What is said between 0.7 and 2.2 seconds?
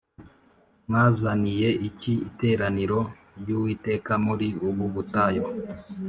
mwazaniye iki